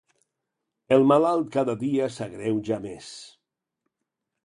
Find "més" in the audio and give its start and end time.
2.89-3.15